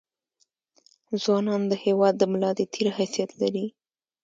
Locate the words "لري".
3.41-3.65